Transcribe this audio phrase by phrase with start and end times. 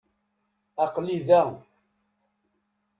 [0.83, 1.43] Aql-i da.